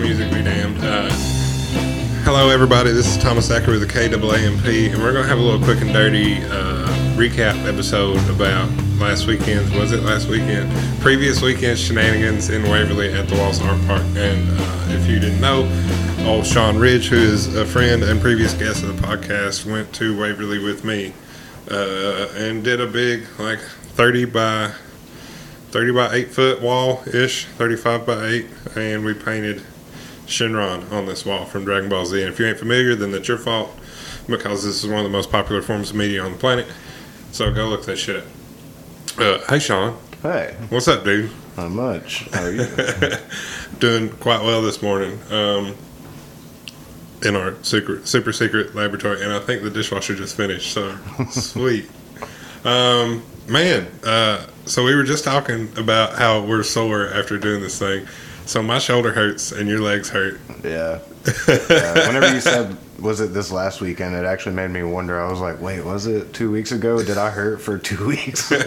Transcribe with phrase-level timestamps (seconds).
[0.00, 0.78] music be damned.
[0.78, 1.10] Uh,
[2.24, 2.90] hello, everybody.
[2.90, 5.82] This is Thomas Acker with the KAAMP, and we're going to have a little quick
[5.82, 6.86] and dirty uh,
[7.16, 10.72] recap episode about last weekend's, was it last weekend?
[11.00, 14.02] Previous weekend's shenanigans in Waverly at the Walls Art Park.
[14.16, 15.68] And uh, if you didn't know,
[16.26, 20.18] old Shaun Ridge, who is a friend and previous guest of the podcast, went to
[20.18, 21.12] Waverly with me
[21.70, 24.72] uh, and did a big, like, 30 by
[25.70, 29.62] 30 by 8 foot wall ish, 35 by 8, and we painted
[30.30, 32.22] Shenron on this wall from Dragon Ball Z.
[32.22, 33.76] And if you ain't familiar, then that's your fault
[34.28, 36.66] because this is one of the most popular forms of media on the planet.
[37.32, 38.24] So go look that shit up.
[39.18, 39.96] Uh, hey, Shaun.
[40.22, 41.30] Hey, What's up, dude?
[41.56, 42.28] not much.
[42.32, 42.66] How are you?
[43.80, 45.74] Doing quite well this morning um,
[47.22, 50.72] in our secret, super secret laboratory, and I think the dishwasher just finished.
[50.72, 50.96] So
[51.30, 51.90] sweet,
[52.64, 53.88] um, man.
[54.04, 58.06] Uh, so we were just talking about how we're sore after doing this thing.
[58.46, 60.40] So my shoulder hurts and your legs hurt.
[60.64, 60.98] yeah.
[61.48, 62.06] yeah.
[62.08, 65.20] Whenever you said, was it this last weekend, it actually made me wonder.
[65.20, 67.02] I was like, wait, was it two weeks ago?
[67.02, 68.52] Did I hurt for two weeks?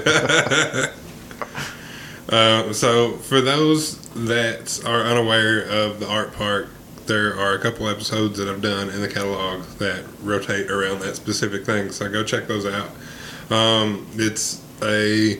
[2.29, 6.69] Uh, so, for those that are unaware of the art park,
[7.05, 11.15] there are a couple episodes that I've done in the catalog that rotate around that
[11.15, 11.91] specific thing.
[11.91, 12.89] So, go check those out.
[13.51, 15.39] Um, it's a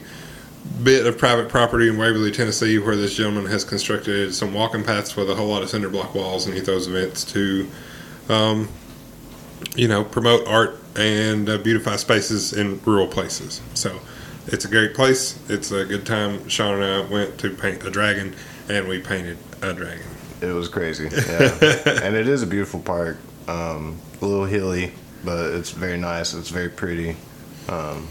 [0.82, 5.16] bit of private property in Waverly, Tennessee, where this gentleman has constructed some walking paths
[5.16, 7.68] with a whole lot of cinder block walls, and he throws events to,
[8.28, 8.68] um,
[9.76, 13.60] you know, promote art and uh, beautify spaces in rural places.
[13.74, 14.00] So,
[14.46, 15.38] it's a great place.
[15.48, 16.48] It's a good time.
[16.48, 18.34] Shaun and I went to paint a dragon,
[18.68, 20.06] and we painted a dragon.
[20.42, 21.08] it was crazy.
[21.28, 21.58] Yeah.
[22.02, 23.16] and it is a beautiful park.
[23.48, 24.92] Um, a little hilly,
[25.24, 26.34] but it's very nice.
[26.34, 27.16] It's very pretty.
[27.68, 28.06] Um,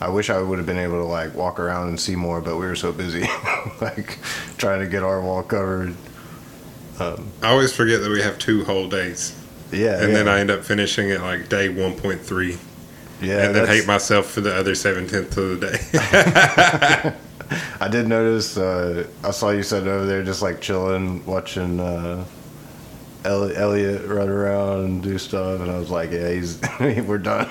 [0.00, 2.56] I wish I would have been able to like walk around and see more, but
[2.56, 3.22] we were so busy,
[3.80, 4.18] like
[4.56, 5.94] trying to get our wall covered.
[6.98, 9.34] I always forget that we have two whole days,
[9.72, 10.14] Yeah, and yeah.
[10.18, 12.58] then I end up finishing it like day one point three,
[13.22, 17.16] yeah, and then hate myself for the other seven tenths of the day.
[17.80, 18.56] I did notice.
[18.58, 22.24] Uh, I saw you sitting over there, just like chilling, watching uh,
[23.24, 27.48] Elliot, Elliot run around and do stuff, and I was like, "Yeah, he's we're done."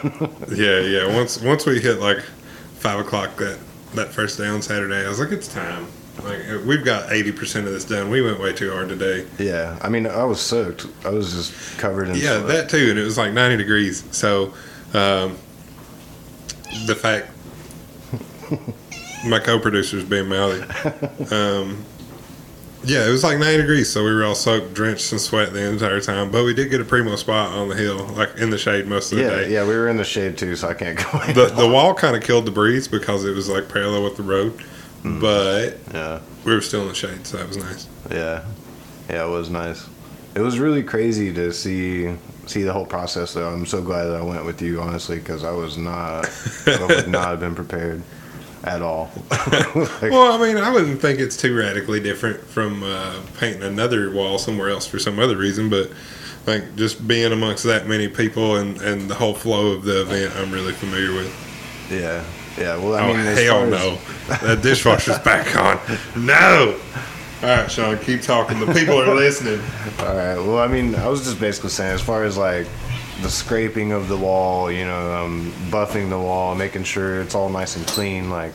[0.53, 1.15] yeah, yeah.
[1.15, 2.23] Once once we hit like
[2.79, 3.59] five o'clock that
[3.95, 5.87] that first day on Saturday, I was like, it's time.
[6.23, 8.09] Like uh, we've got eighty percent of this done.
[8.09, 9.25] We went way too hard today.
[9.39, 10.85] yeah, I mean, I was soaked.
[11.05, 12.47] I was just covered in Yeah, sweat.
[12.47, 14.03] that too, and it was like 90 degrees.
[14.11, 14.53] So,
[14.93, 15.37] um,
[16.87, 17.29] the fact
[19.25, 20.61] my co-producer's being mouthy.
[21.33, 21.85] Um,
[22.89, 25.69] yeah, it was like 90 degrees, so we were all soaked, drenched in sweat the
[25.69, 26.31] entire time.
[26.31, 29.11] But we did get a primo spot on the hill, like in the shade most
[29.11, 29.53] of the yeah, day.
[29.53, 29.63] yeah.
[29.63, 31.21] We were in the shade too, so I can't go.
[31.21, 31.33] in.
[31.35, 34.23] The the wall kind of killed the breeze because it was like parallel with the
[34.23, 34.51] road,
[35.03, 35.19] hmm.
[35.19, 37.87] but yeah, we were still in the shade, so that was nice.
[38.09, 38.43] yeah,
[39.09, 39.25] yeah.
[39.25, 39.87] It was nice.
[40.35, 42.15] It was really crazy to see
[42.47, 43.33] see the whole process.
[43.33, 46.27] Though I'm so glad that I went with you, honestly, because I was not,
[46.65, 48.01] I would not have been prepared
[48.63, 49.09] at all.
[49.75, 54.11] Like, Well, I mean, I wouldn't think it's too radically different from uh, painting another
[54.11, 55.89] wall somewhere else for some other reason, but
[56.47, 60.33] like just being amongst that many people and, and the whole flow of the event,
[60.37, 61.31] I'm really familiar with.
[61.91, 62.23] Yeah,
[62.57, 62.77] yeah.
[62.77, 63.97] Well, I Oh, mean, hell far as- no.
[64.47, 65.79] That dishwasher's back on.
[66.25, 66.79] No!
[67.41, 68.59] All right, Shaun, keep talking.
[68.59, 69.59] The people are listening.
[69.99, 70.35] All right.
[70.35, 72.67] Well, I mean, I was just basically saying, as far as like
[73.21, 77.49] the scraping of the wall, you know, um, buffing the wall, making sure it's all
[77.49, 78.29] nice and clean.
[78.29, 78.53] Like,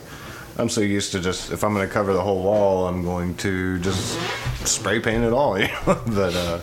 [0.58, 3.34] I'm so used to just if I'm going to cover the whole wall, I'm going
[3.38, 4.18] to just
[4.66, 5.58] spray paint it all.
[5.58, 6.02] You know?
[6.06, 6.60] but uh,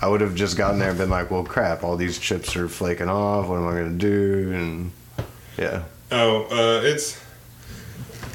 [0.00, 2.68] I would have just gotten there and been like, well, crap, all these chips are
[2.68, 3.48] flaking off.
[3.48, 4.52] What am I going to do?
[4.52, 4.92] And
[5.58, 7.18] yeah, Oh, uh, it's.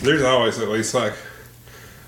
[0.01, 1.13] There's always at least like.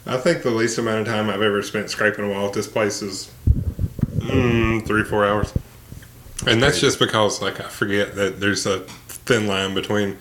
[0.08, 2.68] I think the least amount of time I've ever spent scraping a wall at this
[2.68, 3.32] place is
[4.18, 5.54] mm, three, four hours.
[6.48, 10.18] And that's just because, like, I forget that there's a thin line between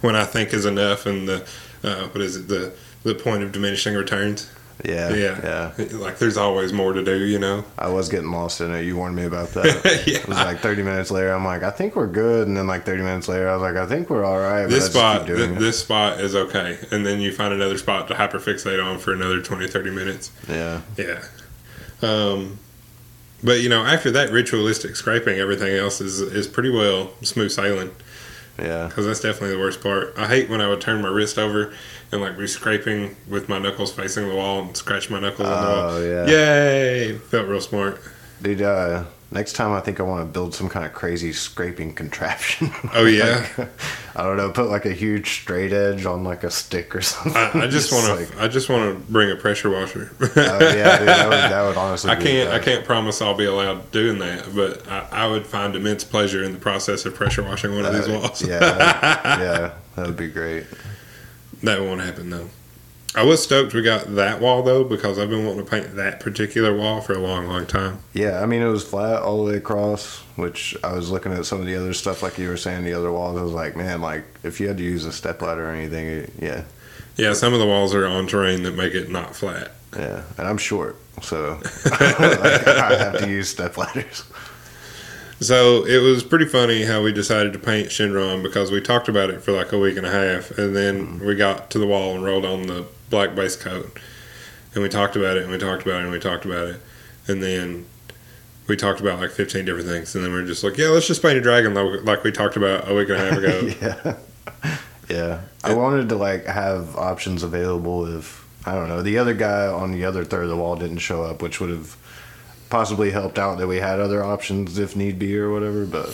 [0.00, 1.46] when I think is enough and the,
[1.84, 2.72] uh, what is it, the,
[3.02, 4.50] the point of diminishing returns.
[4.84, 5.72] yeah, Yeah.
[5.76, 5.86] yeah.
[5.98, 7.64] Like, there's always more to do, you know?
[7.78, 8.84] I was getting lost in it.
[8.84, 10.02] You warned me about that.
[10.06, 10.18] Yeah.
[10.20, 11.32] It was like 30 minutes later.
[11.32, 12.48] I'm like, I think we're good.
[12.48, 14.66] And then like 30 minutes later, I was like, I think we're all right.
[14.66, 18.82] this spot th- this spot is okay and then you find another spot to hyperfixate
[18.82, 21.22] on for another 20 30 minutes yeah, yeah
[22.02, 22.58] um
[23.42, 27.90] but you know after that ritualistic scraping everything else is is pretty well smooth sailing.
[28.58, 30.12] Yeah, because that's definitely the worst part.
[30.18, 31.72] I hate when i would turn my wrist over
[32.12, 35.64] and like be scraping with my knuckles facing the wall and scratch my knuckles on
[35.64, 35.90] the wall.
[35.90, 36.26] Oh, yeah.
[36.26, 37.18] yay!
[37.18, 38.00] Felt real smart.
[38.42, 38.62] Dude.
[38.62, 42.70] Uh, next time, I think I want to build some kind of crazy scraping contraption.
[42.94, 43.46] Oh, yeah?
[43.56, 43.68] Like,
[44.16, 47.34] I don't know, put like a huge straight edge on like a stick or something.
[47.34, 48.42] I, I just want like, to.
[48.42, 50.12] I just want to bring a pressure washer.
[50.20, 52.10] oh, yeah, dude, that would, that would honestly.
[52.10, 52.50] I be can't.
[52.50, 56.42] I can't promise I'll be allowed doing that, but I, I would find immense pleasure
[56.44, 58.42] in the process of pressure washing one of these walls.
[58.46, 58.60] yeah,
[59.38, 60.66] yeah, that would be great.
[61.62, 62.48] that won't happen though.
[63.14, 66.20] I was stoked we got that wall though because I've been wanting to paint that
[66.20, 67.98] particular wall for a long, long time.
[68.12, 71.44] Yeah, I mean it was flat all the way across, which I was looking at
[71.44, 73.36] some of the other stuff, like you were saying, the other walls.
[73.36, 76.06] I was like, man, like if you had to use a step ladder or anything,
[76.06, 76.62] it, yeah,
[77.16, 79.72] Yeah, some of the walls are on terrain that make it not flat.
[79.96, 80.22] yeah.
[80.38, 81.92] And I'm short, so like,
[82.68, 84.22] I have to use step ladders.
[85.40, 89.30] So it was pretty funny how we decided to paint Shenron because we talked about
[89.30, 91.26] it for like a week and a half, and then mm-hmm.
[91.26, 93.98] we got to the wall and rolled on the black base coat,
[94.74, 96.80] and we talked about it and we talked about it and we talked about it,
[97.26, 97.86] and then
[98.66, 101.06] we talked about like fifteen different things, and then we are just like, yeah, let's
[101.06, 104.16] just paint a dragon like, like we talked about a week and a half ago.
[104.62, 104.76] yeah,
[105.08, 105.40] yeah.
[105.62, 109.92] I wanted to like have options available if I don't know the other guy on
[109.92, 111.96] the other third of the wall didn't show up, which would have
[112.70, 115.84] possibly helped out that we had other options if need be or whatever.
[115.84, 116.08] But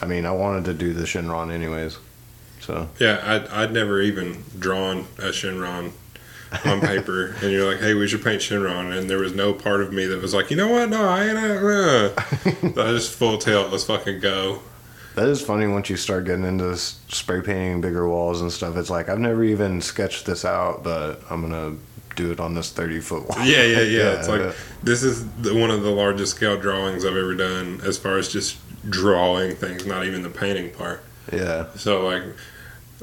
[0.00, 1.98] I mean, I wanted to do the Shenron anyways,
[2.60, 5.92] so yeah, I'd, I'd never even drawn a Shenron
[6.64, 9.80] on paper, and you're like, hey, we should paint Shenron, and there was no part
[9.80, 11.38] of me that was like, you know what, no, I ain't.
[11.38, 12.10] Uh.
[12.82, 14.60] I just full tilt, let's fucking go.
[15.16, 18.76] That is funny once you start getting into spray painting bigger walls and stuff.
[18.76, 21.76] It's like I've never even sketched this out, but I'm gonna
[22.16, 23.38] do it on this 30 foot wall.
[23.38, 24.12] Yeah, yeah, yeah.
[24.18, 24.52] it's like yeah.
[24.82, 28.30] this is the, one of the largest scale drawings I've ever done as far as
[28.30, 28.58] just
[28.90, 31.02] drawing things, not even the painting part.
[31.32, 32.22] Yeah, So like,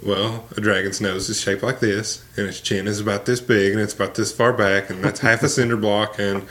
[0.02, 3.72] well, a dragon's nose is shaped like this, and its chin is about this big,
[3.74, 6.20] and it's about this far back, and that's half a cinder block.
[6.20, 6.42] And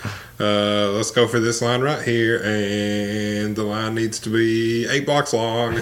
[0.40, 5.04] uh, let's go for this line right here, and the line needs to be eight
[5.06, 5.76] blocks long.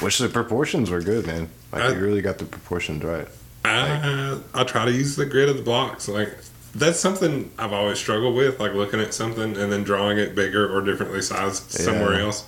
[0.00, 1.48] which the proportions were good, man.
[1.72, 3.28] Like I- you really got the proportions right.
[3.66, 6.06] I I try to use the grid of the blocks.
[6.08, 6.36] Like
[6.74, 8.60] that's something I've always struggled with.
[8.60, 12.44] Like looking at something and then drawing it bigger or differently sized somewhere else.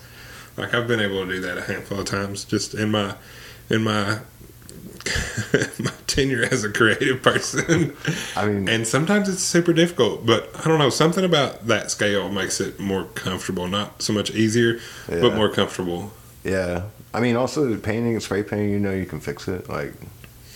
[0.57, 3.15] Like I've been able to do that a handful of times just in my
[3.69, 4.21] in my
[5.79, 7.97] my tenure as a creative person.
[8.35, 10.91] I mean, and sometimes it's super difficult, but I don't know.
[10.91, 13.69] Something about that scale makes it more comfortable.
[13.69, 16.13] Not so much easier, but more comfortable.
[16.45, 16.85] yeah.
[17.15, 19.71] I mean, also painting and spray painting, you know, you can fix it.
[19.71, 19.95] Like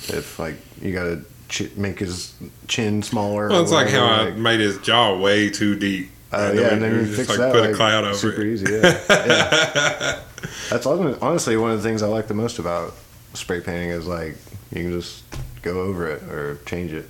[0.08, 2.34] if like you gotta ch- make his
[2.68, 3.48] chin smaller.
[3.48, 6.10] Well, or it's like how whatever, I made his jaw way too deep.
[6.32, 7.52] Oh yeah, and then you just fix like that.
[7.52, 8.46] put like, a cloud over super it.
[8.52, 8.72] easy.
[8.72, 10.20] Yeah, yeah.
[10.70, 12.94] That's honestly one of the things I like the most about
[13.34, 14.36] spray painting is like
[14.72, 15.24] you can just
[15.62, 17.08] go over it or change it.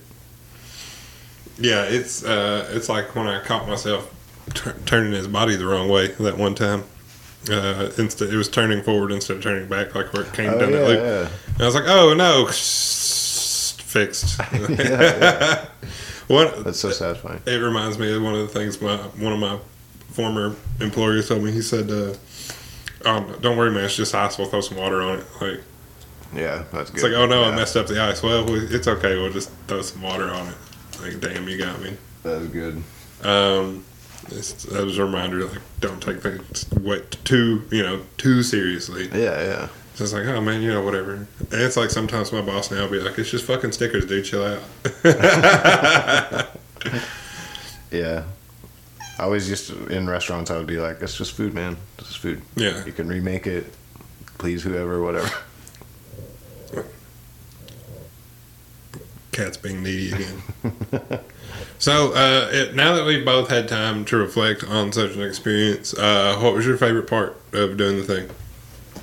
[1.58, 4.12] Yeah, it's uh, it's like when I caught myself
[4.54, 6.84] tur turning his body the wrong way that one time.
[7.50, 10.58] Uh, instead, it was turning forward instead of turning back, like where it came Oh
[10.58, 10.98] down that yeah, loop.
[11.00, 11.28] yeah.
[11.54, 12.46] And I was like, "Oh no,
[13.82, 14.38] fixed."
[14.68, 15.66] yeah.
[16.30, 17.42] What That's so satisfying.
[17.44, 19.58] it reminds me of one of the things my one of my
[20.12, 21.50] former employers told me.
[21.50, 22.14] He said, uh,
[23.04, 23.84] oh, "Don't worry, man.
[23.84, 24.38] It's just ice.
[24.38, 25.60] We'll throw some water on it." Like
[26.34, 26.94] Yeah, that's good.
[26.98, 29.16] it's like, "Oh no, I messed up the ice." Well, we- it's okay.
[29.16, 30.54] We'll just throw some water on it.
[31.02, 31.96] Like, damn, you got me.
[32.22, 32.82] That's good.
[33.24, 33.84] Um,
[34.30, 39.08] it's, that was a reminder, like, don't take things way too, you know, too seriously.
[39.12, 39.68] Yeah, yeah.
[40.00, 41.14] It's like, oh man, you know, whatever.
[41.14, 44.24] And it's like sometimes my boss now will be like, it's just fucking stickers, dude.
[44.24, 44.62] Chill out.
[47.90, 48.24] Yeah.
[49.18, 51.76] I always used to, in restaurants, I would be like, it's just food, man.
[51.98, 52.40] It's just food.
[52.56, 52.84] yeah.
[52.86, 53.66] You can remake it,
[54.38, 55.28] please whoever, whatever.
[59.32, 60.42] Cat's being needy again.
[61.78, 65.94] so uh, it, now that we've both had time to reflect on such an experience,
[65.94, 68.30] uh, what was your favorite part of doing the thing?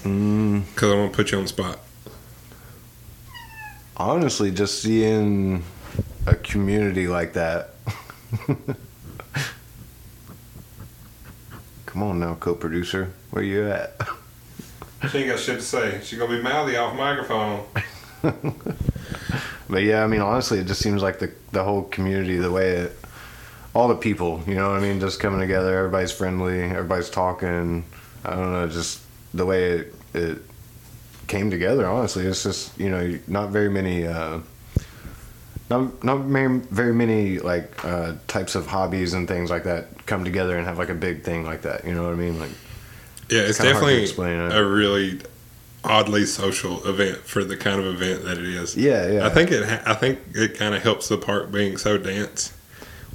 [0.04, 1.80] Mm, Because I want to put you on the spot.
[3.98, 5.63] honestly, just seeing
[6.25, 7.72] a community like that.
[11.86, 13.96] Come on now, co-producer, where you at?
[15.12, 16.00] She ain't got shit to say.
[16.04, 17.66] She gonna be mouthy off microphone.
[19.70, 22.70] But yeah, I mean, honestly, it just seems like the the whole community, the way
[22.72, 22.98] it,
[23.75, 25.77] all the people, you know what I mean, just coming together.
[25.77, 26.62] Everybody's friendly.
[26.63, 27.84] Everybody's talking.
[28.24, 29.01] I don't know, just
[29.38, 30.39] the way it it
[31.27, 31.86] came together.
[31.86, 34.06] Honestly, it's just you know not very many.
[34.08, 34.39] Uh,
[35.70, 40.24] not, not very, very many like uh, types of hobbies and things like that come
[40.24, 41.84] together and have like a big thing like that.
[41.86, 42.39] You know what I mean?
[42.39, 42.51] Like
[43.29, 44.17] Yeah, it's to definitely it.
[44.56, 45.20] a really
[45.84, 48.77] oddly social event for the kind of event that it is.
[48.77, 49.25] yeah, yeah.
[49.25, 49.63] I think it.
[49.86, 52.53] I think it kind of helps the park being so dense.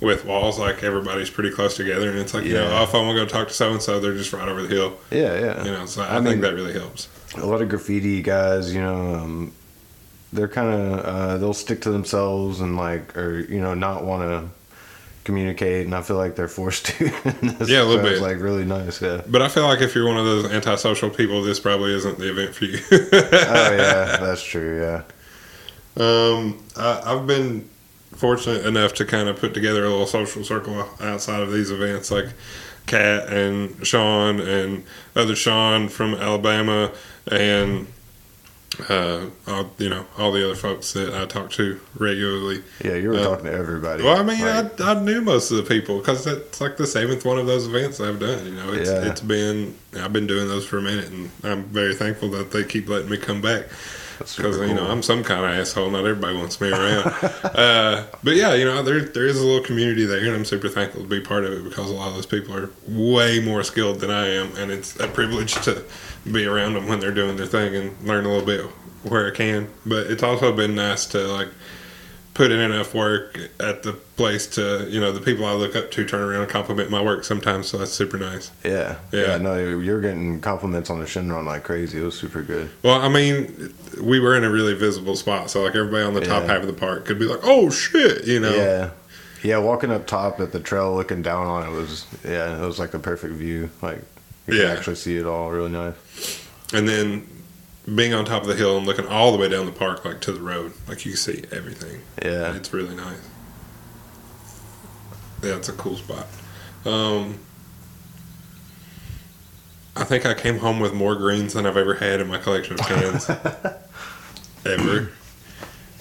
[0.03, 2.81] With walls, like everybody's pretty close together, and it's like you know, Yeah.
[2.81, 4.63] oh, if I want to go talk to so and so, they're just right over
[4.63, 4.99] the hill.
[5.11, 5.65] Yeah, yeah.
[5.65, 7.09] You know, so I, I think mean- that really helps.
[7.37, 9.53] a lot of graffiti guys, you know, um,
[10.33, 14.23] they're kind of uh, they'll stick to themselves and like, or you know, not want
[14.23, 14.51] to
[15.25, 17.05] communicate, and I feel like they're forced to.
[17.67, 18.21] Yeah, a little bit.
[18.21, 19.21] Like really nice, yeah.
[19.29, 22.31] But I feel like if you're one of those antisocial people, this probably isn't the
[22.31, 22.79] event for you.
[22.91, 23.09] oh
[23.77, 24.81] yeah, that's true.
[24.81, 25.03] Yeah,
[25.97, 27.69] Um, I, I've been
[28.15, 32.11] fortunate enough to kind of put together a little social circle outside of these events,
[32.11, 32.27] like
[32.87, 34.85] Kat and Sean and
[35.17, 36.93] other Sean from Alabama,
[37.31, 37.87] and
[38.89, 42.63] uh, all, you know all the other folks that I talk to regularly.
[42.83, 42.95] yeah.
[42.95, 44.03] You were Uh, talking to everybody.
[44.03, 46.87] Well, I mean, Like, I, I knew most of the people because it's like the
[46.87, 48.45] seventh one of those events I've done.
[48.47, 49.09] You know, it's Yeah.
[49.11, 52.65] it's been I've been doing those for a minute, and I'm very thankful that they
[52.65, 53.67] keep letting me come back
[54.19, 54.87] because you know.
[54.87, 55.91] I'm some kind of asshole.
[55.91, 57.07] Not everybody wants me around.
[57.45, 60.69] uh, but yeah, you know there there is a little community there, and I'm super
[60.69, 63.63] thankful to be part of it because a lot of those people are way more
[63.63, 65.85] skilled than I am, and it's a privilege to
[66.31, 68.65] be around them when they're doing their thing and learn a little bit
[69.05, 69.69] where I can.
[69.85, 71.49] But it's also been nice to like
[72.35, 75.91] put in enough work at the place to you know the people I look up
[75.91, 77.69] to turn around and compliment my work sometimes.
[77.69, 78.51] So that's super nice.
[78.65, 79.21] yeah, Yeah.
[79.33, 82.01] yeah, No, you're getting compliments on the Shenron like crazy.
[82.01, 82.71] It was super good.
[82.83, 86.21] Well, I mean, we were in a really visible spot, so like everybody on the
[86.23, 86.53] top Yeah.
[86.55, 88.55] half of the park could be like, "Oh shit," you know.
[88.55, 88.91] Yeah.
[89.43, 92.79] Yeah, walking up top at the trail, looking down on it was yeah, it was
[92.79, 93.71] like the perfect view.
[93.83, 93.99] Like
[94.47, 94.69] you Yeah.
[94.69, 95.95] can actually see it all, really nice.
[96.73, 97.27] And then
[97.95, 100.21] being on top of the hill and looking all the way down the park, like
[100.23, 102.01] to the road, like you can see everything.
[102.23, 103.29] Yeah, It's really nice.
[105.43, 106.27] Yeah, it's a cool spot.
[106.85, 107.39] Um,
[109.97, 112.75] I think I came home with more greens than I've ever had in my collection
[112.75, 113.29] of cans.
[114.67, 115.11] ever.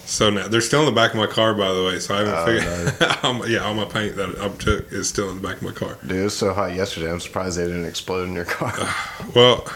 [0.04, 1.98] So now they're still in the back of my car, by the way.
[1.98, 3.22] So I haven't Oh, figured.
[3.40, 5.72] my- yeah, all my paint that I took is still in the back of my
[5.72, 5.98] car.
[6.06, 7.10] dude, it was so hot yesterday.
[7.10, 8.72] I'm surprised they didn't explode in your car.
[9.34, 9.66] Well,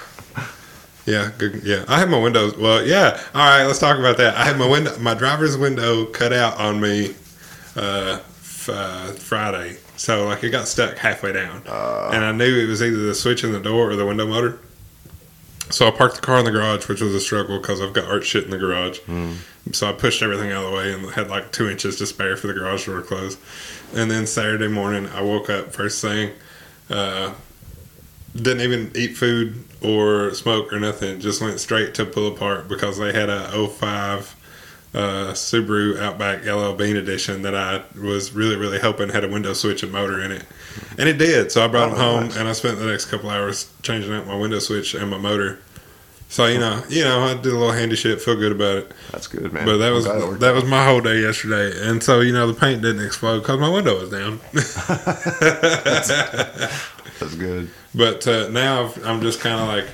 [1.06, 1.62] yeah, good.
[1.64, 2.56] Yeah, I had my windows.
[2.56, 3.20] Well, yeah.
[3.34, 4.36] All right, let's talk about that.
[4.36, 7.14] I had my window, my driver's window cut out on me
[7.76, 11.62] uh, f- uh, Friday, so like it got stuck halfway down,
[12.12, 14.58] and I knew it was either the switch in the door or the window motor.
[15.68, 18.04] So I parked the car in the garage, which was a struggle because I've got
[18.04, 19.00] art shit in the garage.
[19.72, 22.36] So I pushed everything out of the way and had like two inches to spare
[22.36, 23.36] for the garage door to close.
[23.92, 26.30] And then Saturday morning, I woke up first thing.
[26.88, 27.34] Uh,
[28.36, 31.20] didn't even eat food or smoke or nothing.
[31.20, 34.34] Just went straight to Pull-A-Part because they had a 05
[34.94, 34.98] uh,
[35.32, 39.82] Subaru Outback LL Bean edition that I was really, really hoping had a window switch
[39.82, 40.44] and motor in it.
[40.98, 41.52] And it did.
[41.52, 42.36] So I brought them Oh, home nice.
[42.36, 45.58] and I spent the next couple hours changing out my window switch and my motor.
[46.28, 48.92] So, you know, you know, I did a little handy shit, feel good about it.
[49.12, 49.64] That's good, man.
[49.64, 52.32] But that was glad it worked that was my whole day yesterday, and so you
[52.32, 54.40] know the paint didn't explode because my window was down.
[57.20, 57.70] That's good.
[57.94, 59.86] But uh, now I've, I'm just kind of like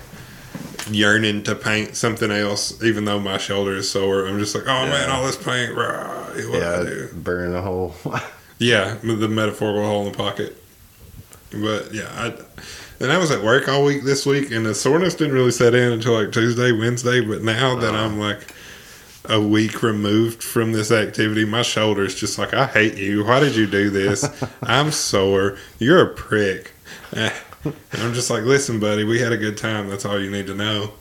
[0.91, 4.27] yearning to paint something else, even though my shoulder is sore.
[4.27, 7.09] I'm just like, oh man, all this paint, rah, Yeah, do?
[7.15, 7.95] burn a hole.
[8.59, 10.57] Yeah, the metaphorical hole in the pocket.
[11.51, 12.33] But yeah, I,
[13.03, 15.75] and I was at work all week this week, and the soreness didn't really set
[15.75, 17.21] in until like Tuesday, Wednesday.
[17.21, 18.35] But now that I'm uh-huh.
[18.35, 18.55] like
[19.25, 23.25] a week removed from this activity, my shoulder's just like, I hate you.
[23.25, 24.25] Why did you do this?
[24.63, 25.59] I'm sore.
[25.79, 26.73] You're a prick.
[27.65, 29.89] And I'm just like, listen, buddy, we had a good time.
[29.89, 30.95] That's all you need to know.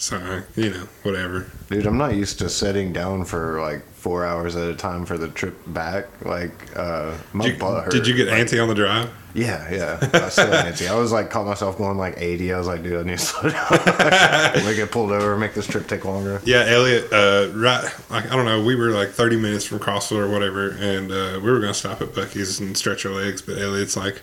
[0.00, 1.46] So, you know, whatever.
[1.68, 5.18] Dude, I'm not used to sitting down for like four hours at a time for
[5.18, 6.06] the trip back.
[6.24, 7.92] Like, uh, my Did you, butt hurt.
[7.92, 9.10] did you get Like, antsy on the drive?
[9.34, 9.98] Yeah, yeah.
[10.14, 10.88] I still antsy.
[10.90, 12.50] I was like, caught myself going like 80.
[12.54, 14.66] I was like, dude, I need to slow down.
[14.66, 16.40] we get pulled over, make this trip take longer.
[16.46, 17.12] Yeah, Elliot.
[17.12, 18.64] Uh, right, like I don't know.
[18.64, 22.00] We were like thirty minutes from Crossville or whatever, and uh, we were gonna stop
[22.00, 23.40] at Buc-ee's and stretch our legs.
[23.42, 24.22] But Elliot's like,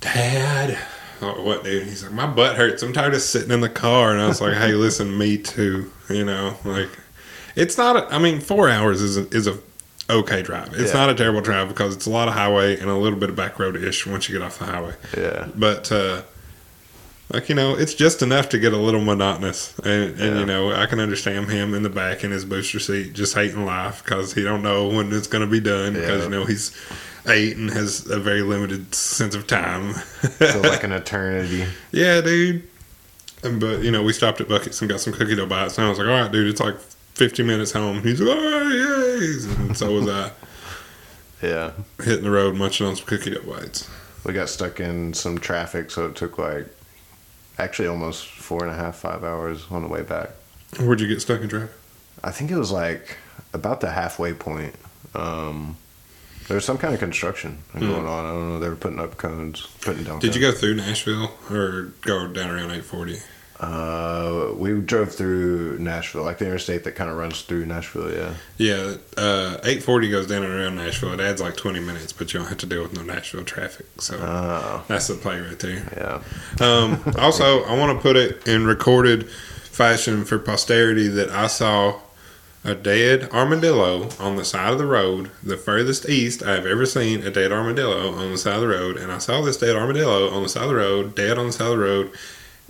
[0.00, 0.78] "Dad,
[1.22, 2.82] oh, what, dude?" He's like, "My butt hurts.
[2.82, 5.90] I'm tired of sitting in the car." And I was like, "Hey, listen, me too.
[6.10, 6.88] You know, like
[7.56, 7.96] it's not.
[7.96, 9.58] A, I mean, four hours is a, is a
[10.10, 10.72] okay drive.
[10.74, 11.00] It's Yeah.
[11.00, 13.36] not a terrible drive because it's a lot of highway and a little bit of
[13.36, 14.94] back road ish once you get off the highway.
[15.16, 15.48] Yeah.
[15.54, 16.22] But uh,
[17.30, 20.38] like you know, it's just enough to get a little monotonous, and, and Yeah.
[20.40, 23.64] you know, I can understand him in the back in his booster seat just hating
[23.66, 26.74] life because he don't know when it's going to be done because you know he's
[27.26, 29.92] eight and has a very limited sense of time.
[30.38, 31.66] so like an eternity.
[31.92, 32.62] yeah, dude.
[33.44, 35.86] And, but you know, we stopped at Buc-ee's and got some cookie dough bites, and
[35.86, 36.76] I was like, all right, dude, it's like
[37.14, 38.02] 50 minutes home.
[38.02, 40.30] He's like, all right, yay, and so was I.
[41.40, 41.70] Yeah.
[42.02, 43.88] Hitting the road, munching on some cookie dough bites.
[44.24, 46.66] We got stuck in some traffic, so it took like
[47.58, 50.30] actually almost four and a half, five hours on the way back.
[50.78, 51.70] Where'd you get stuck in traffic?
[52.22, 53.16] I think it was like
[53.52, 54.74] about the halfway point.
[55.14, 55.76] Um,
[56.48, 58.24] There's some kind of construction going on.
[58.24, 58.58] I don't know.
[58.58, 60.14] They were putting up cones, putting down.
[60.14, 60.20] Hmm.
[60.20, 63.18] Did you go through Nashville or go down around 840?
[63.60, 68.12] Uh, we drove through Nashville, like the interstate that kind of runs through Nashville.
[68.12, 68.34] Yeah.
[68.56, 71.12] Yeah, uh, 840 goes down and around Nashville.
[71.12, 73.86] It adds like 20 minutes, but you don't have to deal with no Nashville traffic.
[73.98, 74.84] So Oh.
[74.86, 76.22] that's the play right there.
[76.60, 76.64] Yeah.
[76.66, 82.00] Um, also, I want to put it in recorded fashion for posterity that I saw
[82.64, 87.22] a dead armadillo on the side of the road, the furthest east I've ever seen
[87.24, 88.96] a dead armadillo on the side of the road.
[88.98, 91.52] And I saw this dead armadillo on the side of the road, dead on the
[91.52, 92.10] side of the road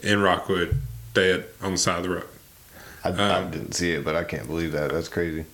[0.02, 0.80] in Rockwood,
[1.14, 2.28] dead on the side of the road.
[3.04, 4.90] I, I Um, didn't see it, but I can't believe that.
[4.92, 5.44] That's crazy.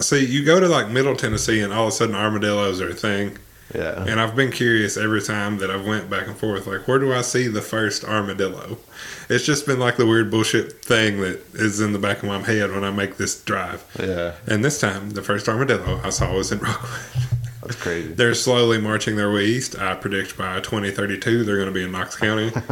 [0.00, 2.94] See, you go to like Middle Tennessee, and all of a sudden armadillos are a
[2.94, 3.38] thing.
[3.74, 4.02] Yeah.
[4.06, 7.12] And I've been curious every time that I've went back and forth, like where do
[7.12, 8.78] I see the first armadillo?
[9.28, 12.38] It's just been like the weird bullshit thing that is in the back of my
[12.40, 13.84] head when I make this drive.
[14.00, 14.36] Yeah.
[14.46, 16.90] And this time, the first armadillo I saw was in Rockwood.
[17.62, 18.14] That's crazy.
[18.14, 19.78] They're slowly marching their way east.
[19.78, 22.50] I predict by 2032 they're going to be in Knox County.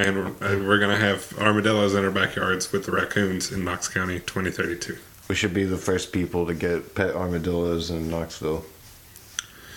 [0.00, 4.96] And we're, to have armadillos in our backyards with the raccoons in Knox County 2032.
[5.28, 8.64] We should be the first people to get pet armadillos in Knoxville.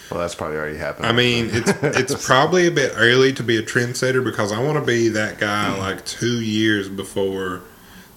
[0.10, 1.06] Well, that's probably already happened.
[1.08, 4.80] I mean, it's it's probably a bit early to be a trendsetter because I want
[4.80, 7.62] to be that guy like two years before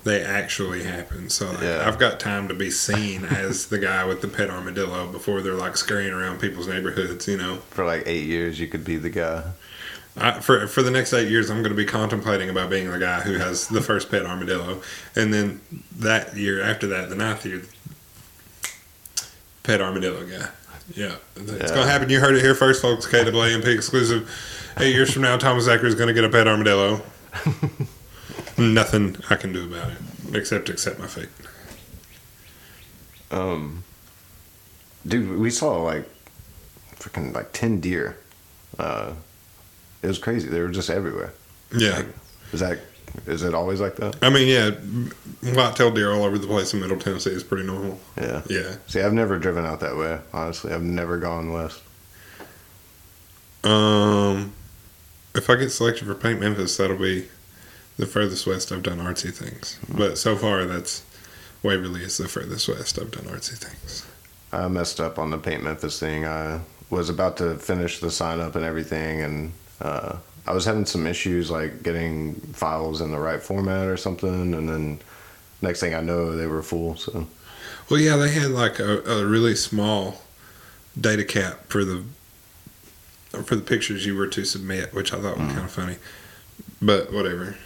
[0.05, 1.29] they actually happen.
[1.31, 1.85] So like, Yeah.
[1.87, 5.55] I've got time to be seen as the guy with the pet armadillo before they're
[5.55, 7.27] like scurrying around people's neighborhoods.
[7.27, 9.43] You know, for like eight years, you could be the guy.
[10.19, 12.99] I, for for the next eight years, I'm going to be contemplating about being the
[12.99, 14.81] guy who has the first pet armadillo,
[15.15, 15.61] and then
[15.99, 17.63] that year after that, the ninth year,
[19.63, 20.49] pet armadillo guy.
[20.95, 21.59] Yeah, it's Yeah.
[21.69, 22.09] going to happen.
[22.11, 23.07] You heard it here first, folks.
[23.07, 24.31] KWAMP exclusive.
[24.79, 27.03] Eight years from now, Thomas Zachary is going to get a pet armadillo.
[28.59, 29.99] Nothing I can do about it
[30.35, 31.29] except accept my fate.
[33.31, 33.85] Um,
[35.07, 36.09] dude, we saw like
[36.95, 38.17] freaking like ten deer.
[38.79, 39.13] Uh,
[40.07, 40.49] it was crazy.
[40.49, 41.33] They were just everywhere.
[41.77, 42.07] Yeah, Like,
[42.53, 42.79] is that
[43.27, 44.17] is it always like that?
[44.23, 44.71] I mean, yeah,
[45.53, 47.99] white-tailed deer all over the place in Middle Tennessee is pretty normal.
[48.17, 48.43] Yeah.
[48.49, 48.77] Yeah.
[48.87, 50.21] See, I've never driven out that way.
[50.33, 51.83] Honestly, I've never gone west.
[53.65, 54.53] Um,
[55.35, 57.27] if I get selected for Paint Memphis, that'll be
[57.97, 59.79] the furthest west I've done artsy things.
[59.89, 61.03] But so far, that's
[61.63, 64.07] Waverly is the furthest west I've done artsy things.
[64.53, 66.25] I messed up on the Paint Memphis thing.
[66.25, 70.87] I was about to finish the sign up and everything, and uh, I was having
[70.87, 75.01] some issues like getting files in the right format or something, and then
[75.61, 76.97] next thing I know, they were full.
[76.97, 77.27] So
[77.91, 80.23] Well, yeah, they had like a, a really small
[80.99, 82.05] data cap for the
[83.31, 85.97] for the pictures you were to submit, which I thought was kind of funny.
[86.81, 87.57] But whatever.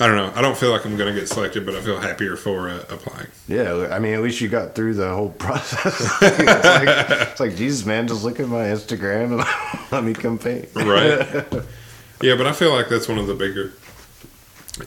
[0.00, 0.32] I don't know.
[0.34, 2.84] I don't feel like I'm going to get selected, but I feel happier for uh,
[2.88, 3.28] applying.
[3.46, 6.00] yeah, I mean, at least you got through the whole process.
[6.22, 10.38] it's, like, it's like Jesus, man, just look at my Instagram and let me come
[10.38, 10.68] paint.
[10.74, 11.18] Right.
[12.22, 13.72] yeah, but I feel like that's one of the bigger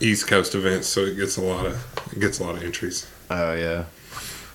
[0.02, 3.08] East Coast events, so it gets a lot of it gets a lot of entries.
[3.30, 3.86] Oh yeah.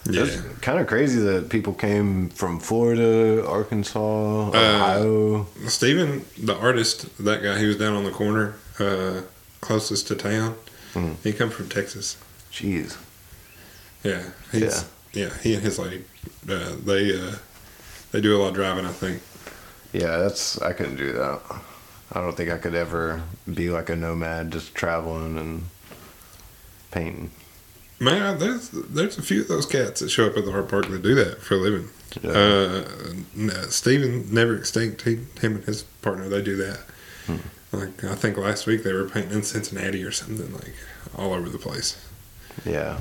[0.09, 0.23] Yeah.
[0.25, 5.47] It's kind of crazy that people came from Florida, Arkansas, Ohio.
[5.67, 9.21] Steven, the artist, that guy, he was down on the corner, uh,
[9.61, 10.57] closest to town.
[10.95, 11.17] Mhm.
[11.23, 12.17] He come from Texas.
[12.53, 12.97] Jeez.
[14.03, 15.31] Yeah, he's yeah.
[15.43, 16.05] he and his lady,
[16.49, 17.37] uh, they uh,
[18.13, 18.87] they do a lot of driving.
[18.87, 19.23] I think.
[19.93, 21.41] Yeah, that's I couldn't do that.
[22.13, 25.65] I don't think I could ever be like a nomad, just traveling and
[26.91, 27.31] painting.
[28.01, 30.89] Man, there's there's a few of those cats that show up at the art park
[30.89, 31.89] that do that for a living.
[32.23, 32.31] Yeah.
[32.31, 36.81] Uh, Steven Never Extinct, he, him and his partner, they do that.
[37.27, 37.37] Hmm.
[37.73, 40.75] Like I think last week they were painting in Cincinnati or something, like
[41.17, 42.05] all over the place.
[42.65, 42.99] Yeah,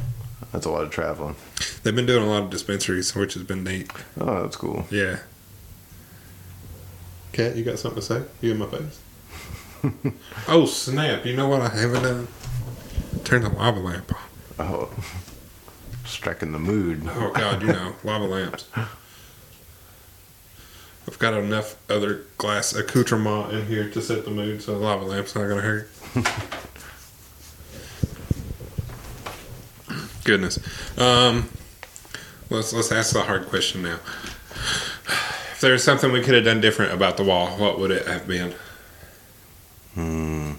[0.51, 1.36] that's a lot of traveling.
[1.84, 3.91] They've been doing a lot of dispensaries, which has been neat.
[4.19, 4.86] Oh, that's cool.
[4.91, 5.19] Yeah.
[7.32, 8.23] Cat, you got something to say?
[8.41, 8.99] You in my face?
[10.47, 11.25] oh snap!
[11.25, 12.27] You know what I haven't done?
[13.23, 14.67] Turn the lava lamp on.
[14.67, 14.93] Oh,
[16.05, 17.03] striking the mood.
[17.08, 18.67] Oh God, you know lava lamps.
[21.10, 25.06] I've got enough other glass accoutrement in here to set the mood, so the lava
[25.06, 25.89] lamp's not gonna hurt.
[30.24, 30.60] Goodness.
[31.00, 31.50] Um,
[32.52, 33.98] let's let's ask the hard question now.
[35.54, 38.06] If there was something we could have done different about the wall, what would it
[38.06, 38.54] have been?
[39.95, 40.52] Hmm.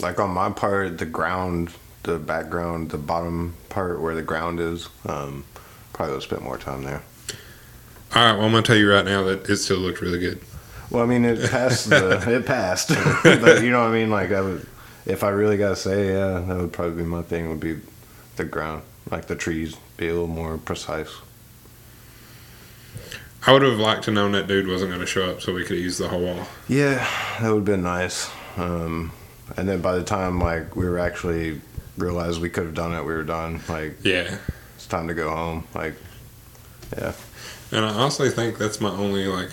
[0.00, 1.70] Like on my part, the ground,
[2.04, 5.44] the background, the bottom part where the ground is, um,
[5.94, 7.02] probably would spent more time there.
[8.14, 10.40] All right, well I'm gonna tell you right now that it still looked really good.
[10.90, 11.88] Well, I mean, it passed.
[11.88, 12.88] The, it passed,
[13.24, 14.10] but you know what I mean.
[14.10, 14.66] Like I would,
[15.06, 17.48] if I really gotta say, yeah, that would probably be my thing.
[17.48, 17.80] Would be
[18.36, 21.10] the ground, like the trees, be a little more precise.
[23.46, 25.64] I would have liked to known that dude wasn't going to show up so we
[25.64, 26.46] could use the whole wall.
[26.66, 27.06] Yeah,
[27.40, 28.30] that would have been nice.
[28.56, 29.12] Um,
[29.58, 31.60] and then by the time like we were actually
[31.98, 33.60] realized we could have done it, we were done.
[33.68, 34.38] Like Yeah.
[34.84, 35.64] It's time to go home.
[35.74, 35.94] Like
[36.96, 37.14] yeah,
[37.72, 39.48] And I honestly think that's my only like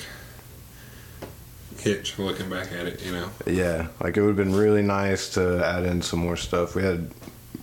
[1.78, 3.30] hitch looking back at it, you know.
[3.48, 3.88] yeah.
[4.02, 6.76] Like it would have been really nice to add in some more stuff.
[6.76, 7.10] We had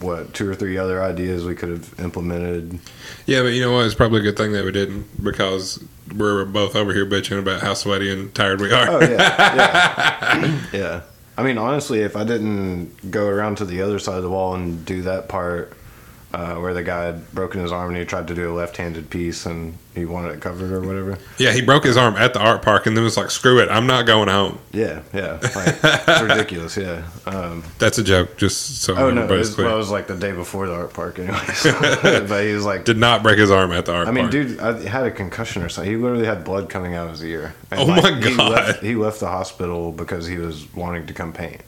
[0.01, 2.79] what two or three other ideas we could have implemented.
[3.27, 3.85] Yeah, but you know what?
[3.85, 5.85] It's probably a good thing that we didn't because
[6.17, 8.89] we're both over here bitching about how sweaty and tired we are.
[8.89, 11.01] Oh yeah, yeah, yeah.
[11.37, 14.55] I mean, honestly, if I didn't go around to the other side of the wall
[14.55, 15.75] and do that part
[16.35, 19.09] uh, where the guy had broken his arm and he tried to do a left-handed
[19.09, 21.17] piece and he wanted it covered or whatever.
[21.38, 23.69] Yeah, he broke his arm at the art park and then was like, "Screw it,
[23.71, 26.77] I'm not going home." Yeah, yeah, like, it's ridiculous.
[26.77, 27.03] Yeah.
[27.27, 30.14] Um, That's a joke, just so oh no, it was, well, it was like the
[30.17, 31.38] day before the art park, anyway.
[32.29, 34.09] but he was like, Did not break his arm at the art park.
[34.09, 34.33] I mean, park.
[34.33, 35.91] dude, I had a concussion or something.
[35.91, 37.55] He literally had blood coming out of his ear.
[37.71, 38.53] And, Oh like, my He God.
[38.53, 41.62] left, he left the hospital because he was wanting to come paint,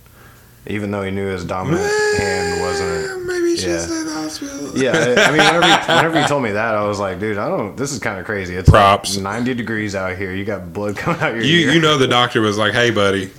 [0.66, 1.82] even though he knew his dominant
[2.18, 3.26] hand wasn't.
[3.26, 3.86] Maybe yeah.
[4.30, 4.82] Stay in the hospital.
[4.82, 7.38] Yeah, I I mean, whenever he, whenever he told me that, I was like, dude,
[7.38, 7.76] I don't.
[7.76, 8.54] This is kind of crazy.
[8.56, 9.16] It's Props.
[9.16, 10.32] like ninety degrees out here.
[10.34, 11.72] You got blood coming out your You ear.
[11.74, 13.30] you know the doctor was like, "Hey, buddy,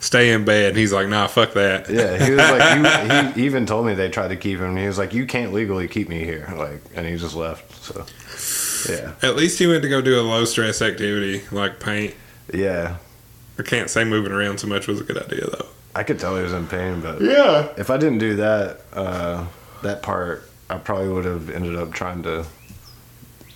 [0.00, 3.46] stay in bed." And he's like, "Nah, fuck that." Yeah, he was like, he, he
[3.46, 4.76] even told me they tried to keep him.
[4.76, 7.64] He was like, you can't legally keep me here, like, and he just left.
[7.84, 8.04] So,
[8.92, 12.14] yeah, At least he went to go do a low stress activity like paint.
[12.52, 12.96] yeah.
[13.58, 15.66] I can't say moving around so much was a good idea though.
[15.96, 17.66] I could tell he was in pain, but Yeah.
[17.76, 19.46] if I didn't do that, uh,
[19.82, 22.44] that part, I probably would have ended up trying to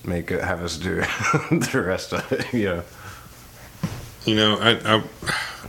[0.05, 0.97] make it have us do
[1.51, 2.47] the rest of it.
[2.53, 2.83] You know,
[4.25, 5.03] You know, I, I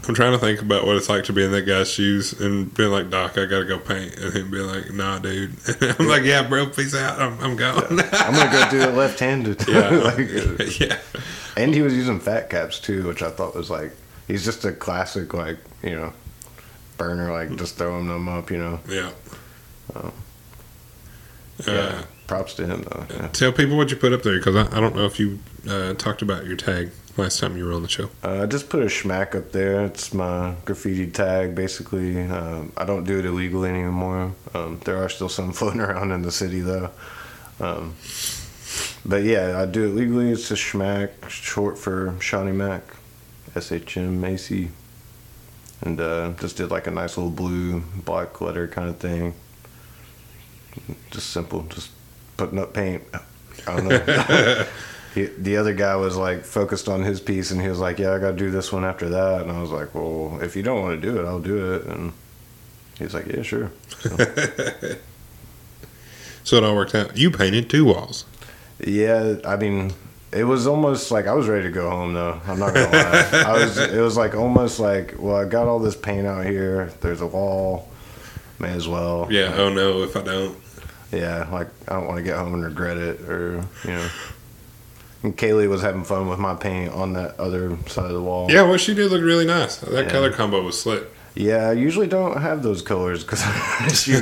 [0.08, 2.72] I'm trying to think about what it's like to be in that guy's shoes and
[2.74, 5.56] being like, "Doc, I gotta go paint," and him being like, "Nah, dude."
[6.00, 7.20] I'm like, "Yeah, bro, peace out.
[7.22, 9.68] I'm, I'm going." I'm gonna go do it left-handed.
[9.68, 10.98] yeah, Like, yeah.
[11.58, 13.92] and he was using fat caps too, which I thought was like
[14.28, 16.14] he's just a classic like you know
[16.98, 18.50] burner, like just throwing them up.
[18.52, 19.12] You know, Yeah.
[19.96, 20.12] Oh.
[21.68, 22.04] Uh, yeah.
[22.28, 23.06] Props to him though.
[23.10, 23.28] Yeah.
[23.30, 25.40] Tell people what you put up there because I, I don't know if you
[25.70, 28.10] uh, talked about your tag last time you were on the show.
[28.24, 29.86] Uh, I just put a schmack up there.
[29.86, 32.22] It's my graffiti tag, basically.
[32.24, 34.34] Um, I don't do it illegally anymore.
[34.54, 36.90] Um, there are still some floating around in the city, though.
[37.60, 37.96] Um,
[39.06, 40.32] but yeah, I do it legally.
[40.32, 42.84] It's a schmack, short for Shawnee Mac,
[43.56, 44.70] S H M A C.
[45.82, 49.34] And uh, just did like a nice little blue, black letter kind of thing.
[51.12, 51.92] Just simple, just
[52.38, 53.04] putting up paint.
[53.68, 54.66] I don't know.
[55.14, 58.14] he, the other guy was like focused on his piece and he was like yeah
[58.14, 60.82] i gotta do this one after that and i was like well if you don't
[60.82, 62.12] want to do it i'll do it and
[62.98, 64.10] he's like yeah sure so,
[66.44, 67.16] So it all worked out.
[67.16, 68.26] You painted two walls.
[68.80, 69.94] yeah i mean
[70.32, 73.44] it was almost like i was ready to go home though i'm not gonna lie
[73.46, 76.92] i was it was like almost like well i got all this paint out here
[77.02, 77.88] there's a wall
[78.58, 79.54] may as well Yeah.
[79.58, 80.58] Oh no, if I don't.
[81.14, 84.10] Yeah like i don't want to get home and regret it or you know
[85.24, 88.52] and kaylee was having fun with my paint on that other side of the wall
[88.52, 89.78] Yeah, what she did looked really nice.
[89.78, 90.12] That Yeah.
[90.12, 91.04] color combo was slick.
[91.34, 93.42] Yeah, I usually don't have those colors because
[94.04, 94.14] she,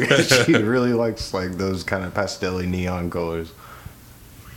[0.45, 3.51] she really likes like those kind of pastel neon colors.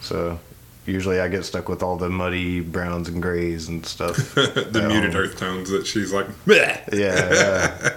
[0.02, 0.38] So
[0.84, 4.16] usually I get stuck with all the muddy browns and grays and stuff.
[4.34, 6.26] the muted earth tones that she's like.
[6.44, 6.78] Bleh.
[6.92, 7.96] yeah, yeah.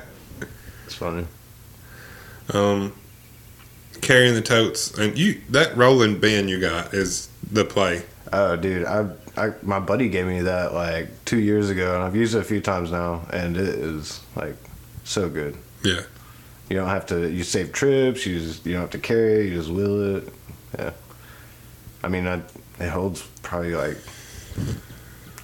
[0.86, 1.26] It's funny.
[2.54, 2.94] Um,
[4.02, 8.04] carrying the totes and you that rolling bin you got is the play.
[8.34, 12.16] Oh, dude, I, I my buddy gave me that like two years ago, and I've
[12.16, 14.56] used it a few times now, and it is like
[15.04, 15.56] so good.
[15.84, 16.02] Yeah.
[16.70, 17.30] You don't have to.
[17.32, 18.26] You save trips.
[18.26, 19.48] You just you don't have to carry.
[19.48, 20.30] it, You just wheel it.
[20.78, 20.92] Yeah.
[22.04, 22.42] I mean, I,
[22.80, 23.98] it holds probably like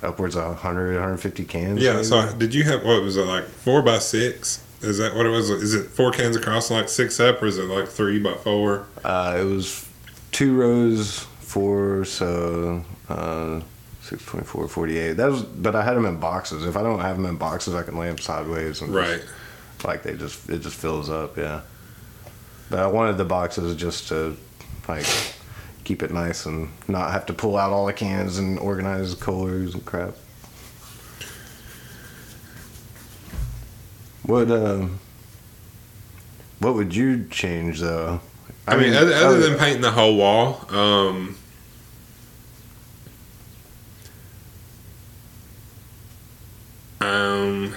[0.01, 1.81] upwards of 100, 150 cans.
[1.81, 1.93] Yeah.
[1.93, 2.03] maybe.
[2.03, 4.61] So did you have what was it like four by six?
[4.83, 5.49] Is that what it was?
[5.49, 8.85] Is it four cans across like six up, or is it like three by four?
[9.03, 9.87] uh, it was
[10.31, 13.61] two rows, four, so uh,
[14.01, 15.13] 6, 24, 48.
[15.13, 16.65] That was, but I had them in boxes.
[16.65, 19.23] If I don't have them in boxes, I can lay them sideways and just- Right.
[19.85, 21.37] like they just it just fills up.
[21.37, 21.61] Yeah.
[22.69, 24.35] But I wanted the boxes just to
[24.87, 25.05] like
[25.83, 29.23] keep it nice and not have to pull out all the cans and organize the
[29.23, 30.15] colors and crap.
[34.23, 34.99] What um
[36.59, 38.21] what would you change though?
[38.65, 41.35] I, mean, other, other other- than painting the whole wall, um,
[47.01, 47.75] um,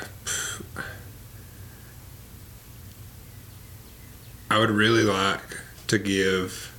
[4.51, 5.41] I would really like
[5.89, 6.73] to give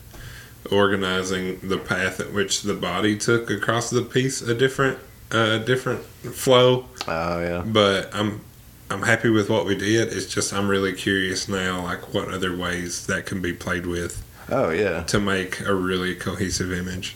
[0.71, 4.99] organizing the path at which the body took across the piece a different
[5.31, 6.85] uh, different flow.
[7.07, 7.63] Oh yeah.
[7.65, 8.41] But I'm
[8.89, 10.13] I'm happy with what we did.
[10.13, 14.23] It's just I'm really curious now, like what other ways that can be played with
[14.49, 15.03] Oh yeah.
[15.03, 17.15] to make a really cohesive image.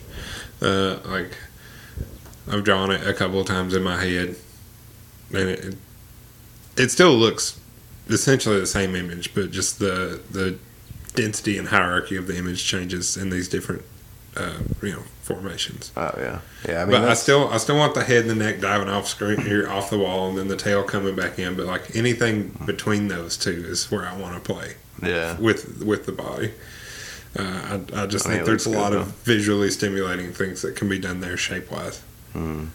[0.61, 1.37] Uh, like
[2.51, 4.35] I've drawn it a couple of times in my head,
[5.33, 5.75] and it
[6.77, 7.59] it still looks
[8.09, 10.57] essentially the same image, but just the the
[11.15, 13.83] density and hierarchy of the image changes in these different
[14.37, 15.91] uh, you know formations.
[15.95, 16.39] Oh yeah.
[16.67, 16.81] Yeah.
[16.81, 19.07] I mean, but I still I still want the head and the neck diving off
[19.07, 21.55] screen here off the wall, and then the tail coming back in.
[21.55, 25.37] But like anything between those two is where I want to play Yeah.
[25.39, 26.51] with with the body.
[27.37, 30.61] Uh, I, I just I think it there's a lot good, of visually stimulating things
[30.63, 32.01] that can be done there shape wise.
[32.33, 32.67] Mm.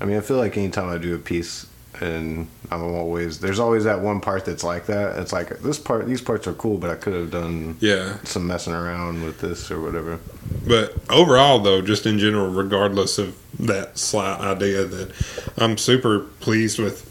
[0.00, 1.66] I mean, I feel like anytime I do a piece,
[2.00, 5.18] and I'm always there's always that one part that's like that.
[5.18, 8.46] It's like this part, these parts are cool, but I could have done Yeah, some
[8.46, 10.18] messing around with this or whatever.
[10.66, 15.12] but overall though, just in general, regardless of that slight idea, that
[15.58, 17.06] I'm super pleased with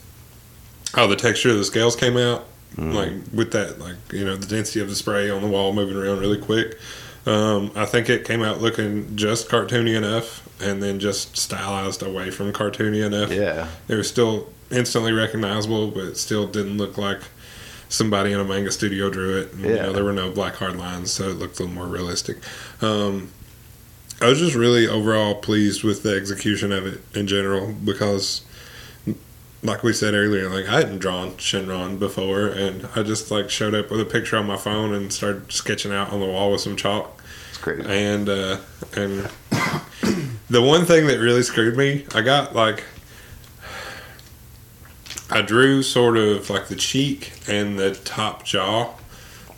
[0.93, 2.45] how the texture of the scales came out.
[2.77, 5.97] Like with that, like you know, the density of the spray on the wall moving
[5.97, 6.77] around really quick.
[7.25, 12.31] Um, I think it came out looking just cartoony enough, and then just stylized away
[12.31, 13.31] from cartoony enough.
[13.33, 13.67] Yeah.
[13.87, 17.19] They were still instantly recognizable, but still didn't look like
[17.89, 19.53] somebody in a manga studio drew it.
[19.53, 19.83] And, You Yeah.
[19.87, 22.37] know, there were no black hard lines, so it looked a little more realistic.
[22.81, 23.29] Um,
[24.21, 28.41] I was just really overall pleased with the execution of it in general because,
[29.63, 33.73] like we said earlier, like I hadn't drawn Shenron before, and I just like showed
[33.73, 36.61] up with a picture on my phone and started sketching out on the wall with
[36.61, 37.83] some chalk It's crazy.
[37.87, 38.57] and uh,
[38.95, 39.29] and
[40.49, 42.83] the one thing that really screwed me, I got like
[45.31, 48.93] I drew sort of like the cheek and the top jaw,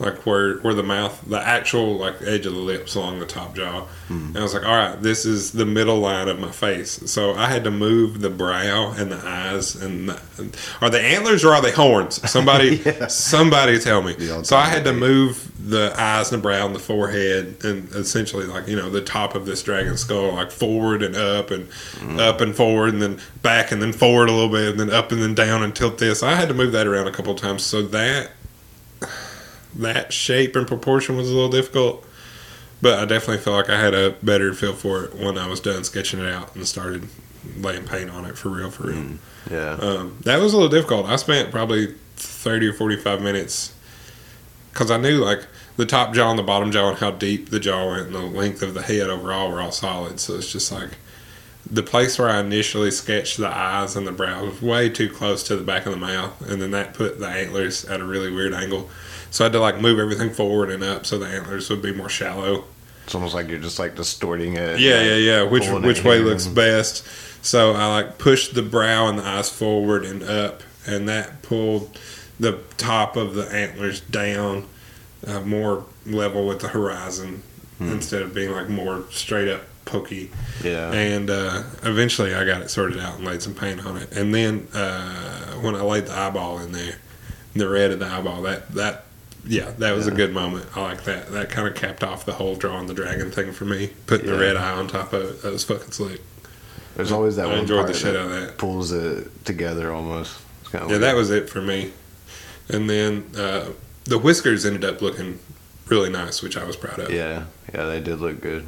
[0.01, 3.55] like where where the mouth, the actual like edge of the lips along the top
[3.55, 3.85] jaw.
[4.09, 7.09] And I was like, all right, this is the middle line of my face.
[7.09, 11.45] So I had to move the brow and the eyes and the, are the antlers
[11.45, 12.29] or are they horns?
[12.29, 13.07] Somebody Yeah.
[13.07, 14.15] somebody tell me.
[14.43, 18.45] So I had to move the eyes and the brow and the forehead and essentially
[18.47, 21.69] like you know the top of this dragon skull like forward and up and
[22.19, 25.11] up and forward and then back and then forward a little bit and then up
[25.13, 26.21] and then down and tilt this.
[26.23, 28.31] I had to move that around a couple of times so that
[29.75, 32.05] that shape and proportion was a little difficult.
[32.81, 35.59] But I definitely feel like I had a better feel for it when I was
[35.59, 37.07] done sketching it out and started
[37.57, 39.17] laying paint on it for real, for real.
[39.49, 39.73] Yeah.
[39.73, 41.05] Um, that was a little difficult.
[41.05, 43.75] I spent probably 30 or 45 minutes
[44.73, 45.45] because I knew like
[45.77, 48.21] the top jaw and the bottom jaw and how deep the jaw went and the
[48.21, 50.19] length of the head overall were all solid.
[50.19, 50.91] So it's just like
[51.69, 55.43] the place where I initially sketched the eyes and the brow was way too close
[55.43, 58.31] to the back of the mouth, and then that put the antlers at a really
[58.31, 58.89] weird angle.
[59.31, 61.93] So I had to like move everything forward and up so the antlers would be
[61.93, 62.65] more shallow.
[63.05, 64.79] It's almost like you're just like distorting it.
[64.79, 65.43] Yeah, yeah, yeah.
[65.43, 66.25] Which which way in.
[66.25, 67.05] looks best?
[67.41, 71.97] So I like pushed the brow and the eyes forward and up, and that pulled
[72.39, 74.67] the top of the antlers down,
[75.25, 77.43] uh, more level with the horizon
[77.79, 80.29] instead of being like more straight up pokey.
[80.63, 80.91] Yeah.
[80.91, 84.11] And uh, eventually, I got it sorted out and laid some paint on it.
[84.11, 86.97] And then uh, when I laid the eyeball in there,
[87.55, 89.05] the red of the eyeball, that that
[89.45, 90.65] yeah, that was a good moment.
[90.75, 91.31] I like that.
[91.31, 93.91] That kind of capped off the whole drawing the dragon thing for me.
[94.07, 96.21] Putting the red eye on top of it, that was fucking slick.
[96.95, 98.57] There's always that I one enjoyed the shit that out of that.
[98.57, 100.39] pulls it together almost.
[100.61, 101.91] It's kind of Yeah, that was it for me.
[102.69, 103.69] And then uh,
[104.05, 105.39] the whiskers ended up looking
[105.87, 107.09] really nice, which I was proud of.
[107.11, 108.65] Yeah, yeah, they did look good.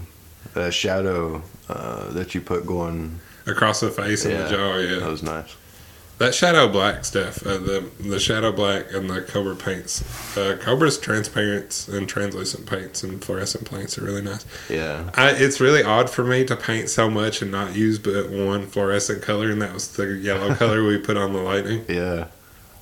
[0.53, 4.99] The shadow uh, that you put going, Across the face and the jaw, yeah.
[4.99, 5.55] that was nice.
[6.23, 10.01] That shadow black stuff, uh, the the shadow black and the Kobra paints.
[10.37, 14.45] Uh, Kobra's transparents and translucent paints and fluorescent paints are really nice.
[14.69, 18.29] Yeah, I, it's really odd for me to paint so much and not use but
[18.29, 21.83] one fluorescent color, and that was the yellow color we put on the lightning.
[21.89, 22.27] yeah,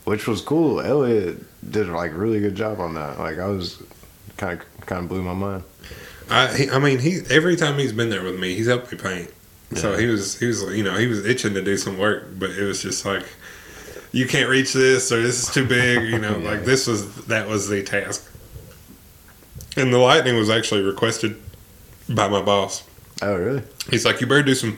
[0.04, 0.80] which was cool.
[0.80, 3.18] Elliot did like really good job on that.
[3.18, 3.82] Like I was
[4.38, 5.64] kind of kind of blew my mind.
[6.30, 9.00] I he, I mean he every time he's been there with me, he's helped me
[9.00, 9.32] paint.
[9.76, 12.50] So he was he was you know he was itching to do some work, but
[12.52, 13.24] it was just like
[14.12, 16.04] you can't reach this or this is too big.
[16.10, 16.50] You know, Yeah.
[16.52, 18.28] like this was that was the task.
[19.78, 21.42] And the lightning was actually requested
[22.10, 22.84] by my boss.
[23.22, 23.64] Oh really?
[23.90, 24.78] He's like, you better do some.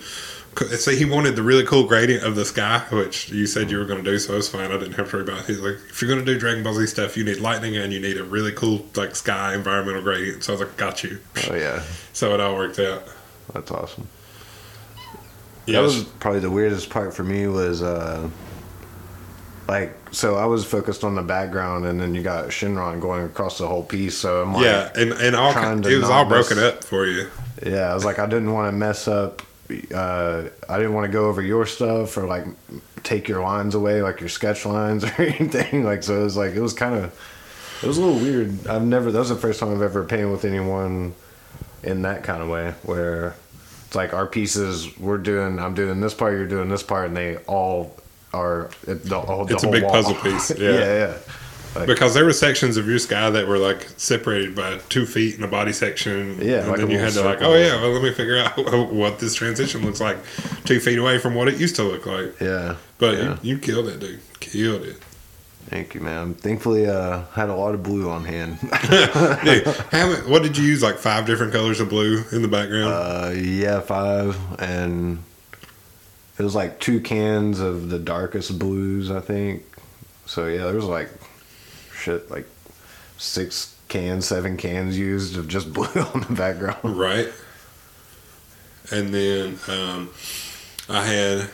[0.77, 3.86] So he wanted the really cool gradient of the sky, which you said you were
[3.86, 4.69] going to do, so it was fine.
[4.71, 5.45] I didn't have to worry about it.
[5.47, 7.91] He's like, if you're going to do Dragon Ball Z stuff, you need lightning and
[7.91, 10.43] you need a really cool like sky environmental gradient.
[10.43, 11.19] So I was like, got you.
[11.49, 13.03] Oh yeah, So it all worked out.
[13.51, 14.08] that's awesome.
[15.65, 18.30] Yeah, That was probably the weirdest part for me was uh,
[19.67, 23.58] like so I was focused on the background, and then you got Shenron going across
[23.58, 24.17] the whole piece.
[24.17, 27.30] So I'm like, yeah, and and all it was all broken up for you.
[27.65, 29.41] Yeah, I was like, I didn't want to mess up.
[29.93, 32.45] Uh, I didn't want to go over your stuff or like
[33.04, 35.84] take your lines away, like your sketch lines or anything.
[35.84, 37.17] Like, so it was like, it was kind of,
[37.82, 38.67] it was a little weird.
[38.67, 41.13] I've never, that was the first time I've ever painted with anyone
[41.84, 43.36] in that kind of way where
[43.93, 47.15] it's like our pieces, we're doing, I'm doing this part, you're doing this part, and
[47.15, 47.95] they all
[48.34, 49.91] are, it, the, It's a big wall.
[49.91, 50.71] puzzle piece, yeah.
[50.71, 51.17] yeah, yeah.
[51.75, 55.38] Like, Because there were sections of your sky that were like separated by two feet
[55.38, 56.39] in a body section.
[56.41, 58.39] Yeah, and like then you had to little like, oh yeah, well let me figure
[58.39, 58.58] out
[58.91, 60.17] what this transition looks like,
[60.65, 62.41] two feet away from what it used to look like.
[62.41, 62.77] yeah.
[62.97, 63.38] But yeah.
[63.43, 64.21] you, you killed it, dude.
[64.39, 64.97] Killed it.
[65.67, 66.34] Thank you, man.
[66.36, 68.60] Thankfully, uh, had a lot of blue on hand.
[68.62, 70.84] Dude, how many, what did you use?
[70.84, 72.93] Like five different colors of blue in the background.
[72.93, 75.23] Uh, yeah, five, and
[76.38, 79.63] it was like two cans of the darkest blues, I think.
[80.26, 81.10] So yeah, there was like
[81.95, 82.47] shit, like
[83.17, 86.78] six cans, seven cans used of just blue on the background.
[86.84, 87.30] right.
[88.91, 90.10] And then um,
[90.89, 91.49] I had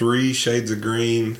[0.00, 1.36] three shades of green,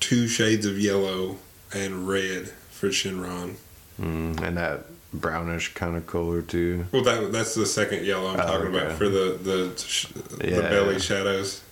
[0.00, 1.36] two shades of yellow,
[1.72, 3.54] and red for Shenron.
[4.02, 6.86] Mm, and that brownish kind of color too.
[6.90, 8.78] Well, that that's the second yellow I'm Oh, talking okay.
[8.86, 11.62] about for the the sh- the belly shadows.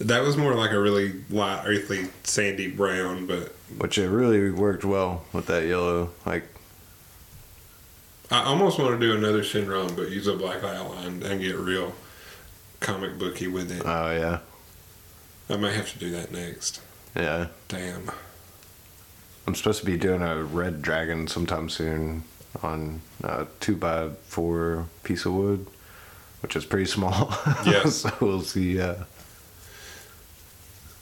[0.00, 4.84] That was more like a really light, earthy, sandy brown, but Which it really worked
[4.84, 6.10] well with that yellow.
[6.26, 6.44] Like,
[8.30, 11.94] I almost want to do another Shenron, but use a black outline and get real
[12.80, 13.82] comic booky with it.
[13.84, 14.38] oh yeah,
[15.50, 16.80] I may have to do that next.
[17.14, 17.48] yeah.
[17.68, 18.10] Damn.
[19.46, 22.24] I'm supposed to be doing a red dragon sometime soon
[22.62, 25.66] on a two by four piece of wood,
[26.42, 27.32] which is pretty small.
[27.64, 27.84] Yeah.
[27.84, 28.80] so we'll see.
[28.80, 29.04] Uh,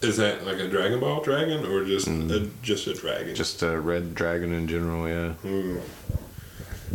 [0.02, 2.30] Is that like a Dragon Ball dragon or just Mm.
[2.30, 3.34] a, just a dragon?
[3.34, 5.32] just a red dragon in general, yeah.
[5.48, 5.80] Ooh.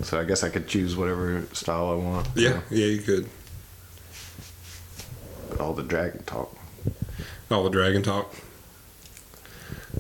[0.04, 2.28] So I guess I could choose whatever style I want.
[2.36, 3.28] Yeah, yeah, you could.
[5.60, 6.56] But all the dragon talk.
[7.52, 8.34] All the dragon talk.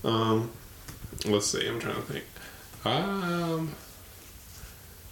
[0.05, 0.51] Um,
[1.25, 1.67] let's see.
[1.67, 2.23] I'm trying to think.
[2.85, 3.73] Um,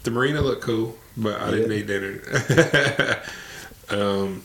[0.04, 1.78] the marina looked cool, but I didn't Yeah.
[1.80, 3.22] eat dinner.
[3.90, 4.44] um,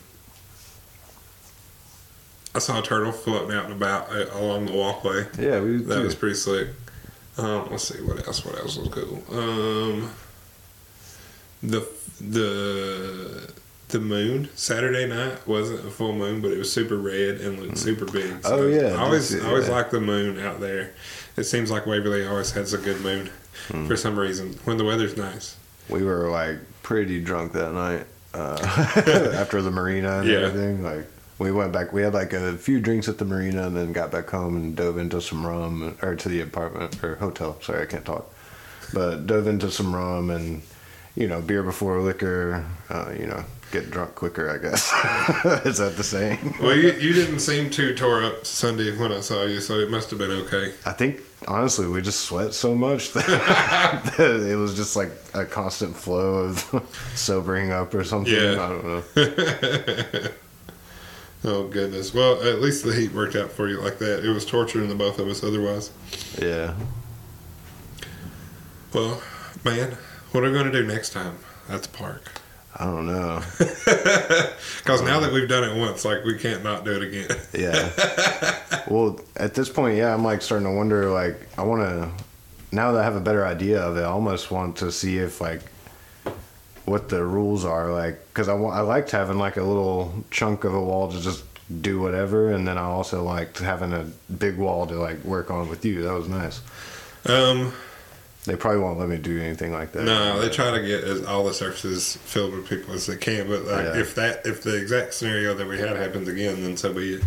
[2.53, 5.27] I saw a turtle floating out and about uh, along the walkway.
[5.38, 6.03] Yeah, we That too.
[6.03, 6.67] was pretty slick.
[7.38, 8.45] Um, let's see what else.
[8.45, 9.23] What else was cool?
[9.31, 10.11] Um,
[11.62, 11.87] the
[12.21, 13.53] the
[13.93, 17.79] the moon Saturday night wasn't a full moon, but it was super red and looked
[17.79, 18.35] super big.
[18.45, 20.93] Oh, yeah, I always I always like the moon out there.
[21.37, 23.31] It seems like Waverly always has a good moon
[23.69, 23.87] Hmm.
[23.87, 25.57] for some reason when the weather's nice.
[25.89, 28.59] we were like pretty drunk that night uh,
[29.37, 30.39] after the marina and Yeah.
[30.39, 30.83] everything.
[30.83, 31.07] Like
[31.39, 31.93] we went back.
[31.93, 34.75] We had like a few drinks at the marina and then got back home and
[34.75, 37.59] dove into some rum or to the apartment or hotel.
[37.61, 38.33] Sorry, I can't talk.
[38.95, 40.63] But dove into some rum and
[41.15, 42.65] you know beer before liquor.
[42.89, 44.49] Uh, you know, get drunk quicker.
[44.51, 44.93] I guess
[45.67, 46.57] is that the saying?
[46.61, 49.91] Well, you, you didn't seem too tore up Sunday when I saw you, so it
[49.91, 50.73] must have been okay.
[50.87, 53.27] I think honestly we just sweat so much that,
[54.17, 58.33] that it was just like a constant flow of sobering up or something.
[58.33, 58.53] Yeah.
[58.53, 60.31] I don't know.
[61.45, 62.15] Oh goodness.
[62.15, 64.25] Well, at least the heat worked out for you like that.
[64.25, 65.91] It was torturing the both of us otherwise.
[66.41, 66.75] Yeah.
[68.93, 69.23] Well,
[69.65, 69.97] man,
[70.31, 72.42] what are we going to do next time at the park?
[72.83, 73.40] I don't know.
[74.83, 77.38] Because now that we've done it once, like we can't not do it again.
[77.53, 78.83] Yeah.
[78.88, 81.09] well, at this point, yeah, I'm like starting to wonder.
[81.09, 82.11] Like, I want to.
[82.73, 85.40] Now that I have a better idea of it, I almost want to see if
[85.40, 85.61] like
[86.85, 87.92] what the rules are.
[87.92, 88.75] Like, because I want.
[88.75, 91.45] I liked having like a little chunk of a wall to just
[91.81, 94.05] do whatever, and then I also liked having a
[94.37, 96.03] big wall to like work on with you.
[96.03, 96.61] That was nice.
[97.27, 97.73] Um,
[98.45, 100.03] They probably won't let me do anything like that.
[100.03, 103.47] no, they try to get as, all the surfaces filled with people as they can.
[103.49, 104.01] But like, Yeah.
[104.01, 107.23] if that, if the exact scenario that we had happens again, then so be it.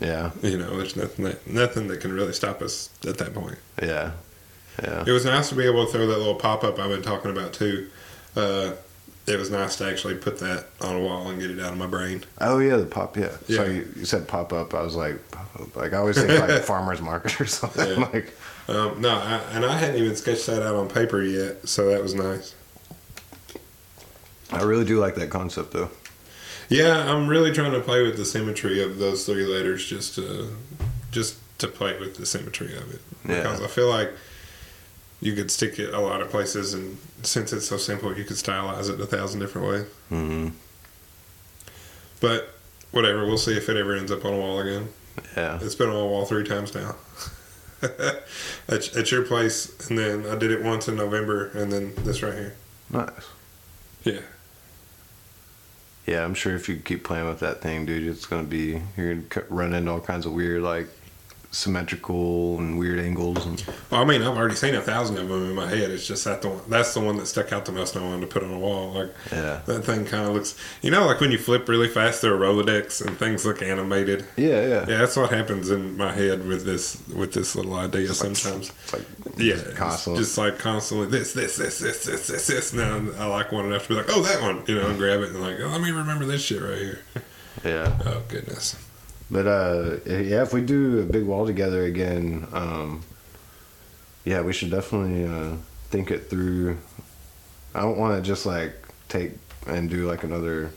[0.00, 0.30] Yeah.
[0.42, 3.58] You know, there's nothing that nothing that can really stop us at that point.
[3.82, 4.12] Yeah.
[4.82, 5.04] Yeah.
[5.06, 7.30] It was nice to be able to throw that little pop up I've been talking
[7.30, 7.88] about too.
[8.36, 8.72] Uh,
[9.26, 11.78] it was nice to actually put that on a wall and get it out of
[11.78, 12.24] my brain.
[12.40, 13.16] Oh yeah, the pop.
[13.16, 13.30] Yeah.
[13.46, 13.56] Yeah.
[13.58, 14.74] So you, you said pop up.
[14.74, 15.76] I was like, pop up.
[15.76, 17.88] Like I always think like farmers market or something.
[17.88, 18.08] Yeah.
[18.12, 18.32] Like
[18.68, 22.02] Um, no, I, and I hadn't even sketched that out on paper yet, so that
[22.02, 22.54] was nice.
[24.50, 25.90] I really do like that concept though.
[26.68, 30.54] Yeah, I'm really trying to play with the symmetry of those three letters, just to
[31.10, 33.42] just to play with the symmetry of it, Yeah.
[33.42, 34.10] because I feel like
[35.22, 38.36] you could stick it a lot of places, and since it's so simple, you could
[38.36, 39.86] stylize it a thousand different ways.
[40.10, 40.48] Mm-hmm.
[42.20, 42.52] But
[42.90, 43.24] whatever.
[43.24, 44.88] We'll see if it ever ends up on a wall again.
[45.36, 45.58] Yeah.
[45.62, 46.96] It's been on a wall three times now.
[47.82, 52.22] at, at your place, and then I did it once in November, and then this
[52.22, 52.54] right here.
[52.90, 53.10] Nice.
[54.04, 54.20] Yeah.
[56.06, 59.14] Yeah, I'm sure if you keep playing with that thing, dude, it's gonna be you're
[59.14, 60.88] gonna run into all kinds of weird, like
[61.52, 63.44] symmetrical and weird angles.
[63.46, 65.90] And Well, I mean, I've already seen a thousand of them in my head.
[65.90, 67.94] It's just that the one, that's the one that stuck out the most.
[67.94, 68.92] and I wanted to put on a wall.
[68.92, 72.20] Like yeah, that thing kind of looks, you know, like when you flip really fast
[72.22, 74.24] through a Rolodex and things look animated.
[74.36, 74.86] yeah, yeah.
[74.88, 78.70] Yeah, that's what happens in my head with this with this little idea sometimes.
[78.84, 79.04] It's like
[79.36, 80.22] Yeah, just constantly.
[80.22, 82.72] just like constantly this, this, this, this, this, this, this.
[82.72, 85.20] Now I like one enough to be like, oh, that one, you know, and grab
[85.20, 87.00] it and like, oh, let me remember this shit right here.
[87.64, 87.98] yeah.
[88.06, 88.76] Oh goodness.
[89.32, 93.02] But uh, yeah, if we do a big wall together again, um,
[94.24, 95.56] yeah, we should definitely uh,
[95.88, 96.76] think it through.
[97.74, 98.74] I don't want to just like
[99.08, 99.32] take
[99.66, 100.70] and do like another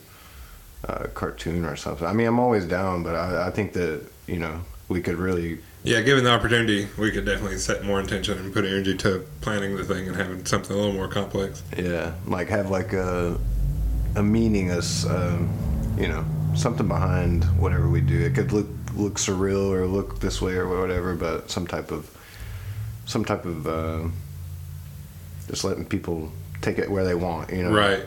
[0.88, 2.08] uh, cartoon or something.
[2.08, 5.60] I mean, I'm always down, but I, I think that you know we could really
[5.84, 9.76] Yeah, given the opportunity, we could definitely set more intention and put energy to planning
[9.76, 11.62] the thing and having something a little more complex.
[11.76, 13.38] Yeah, like have like a
[14.16, 15.50] a meaning as um,
[16.00, 16.24] you know
[16.56, 18.20] something behind whatever we do.
[18.22, 22.10] It could look look surreal or look this way or whatever, but some type of
[23.06, 24.08] some type of uh,
[25.48, 26.32] just letting people
[26.62, 27.52] take it where they want.
[27.52, 28.06] You know, Right.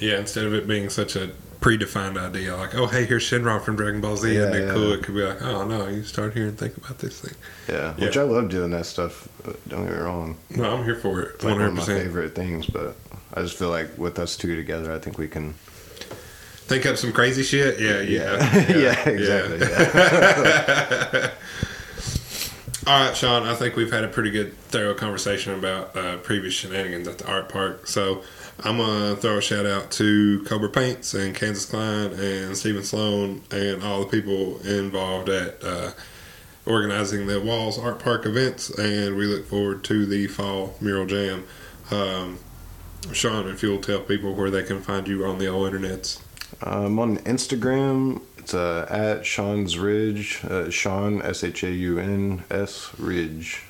[0.00, 1.30] Yeah, instead of it being such a
[1.60, 4.74] predefined idea, like, oh, hey, here's Shenron from Dragon Ball Z, Yeah, and then yeah.
[4.74, 7.34] cool, it could be like, oh, no, you start here and think about this thing.
[7.68, 8.06] Yeah, Yeah.
[8.06, 9.28] which I love doing that stuff.
[9.68, 10.36] Don't get me wrong.
[10.50, 11.36] No, I'm here for it.
[11.36, 12.96] It's like one of my favorite things, but
[13.32, 15.54] I just feel like with us two together, I think we can.
[16.66, 17.78] Think up some crazy shit?
[17.78, 18.68] Yeah, yeah.
[18.74, 19.58] yeah, exactly.
[19.60, 21.30] Yeah.
[22.86, 26.52] All right, Shaun, I think we've had a pretty good, thorough conversation about uh, previous
[26.52, 27.86] shenanigans at the art park.
[27.86, 28.22] So
[28.60, 32.82] I'm going to throw a shout out to Kobra Paints and Kansas Klein and Stephen
[32.82, 35.92] Sloan and all the people involved at uh,
[36.66, 38.70] organizing the Walls Art Park events.
[38.70, 41.44] And we look forward to the fall mural jam.
[41.90, 42.38] Um,
[43.12, 46.20] Shaun, if you'll tell people where they can find you on the old internets.
[46.64, 50.42] Um, on Instagram, it's uh, at Shaun's Ridge.
[50.44, 53.62] Uh, Shaun S H A U N S Ridge.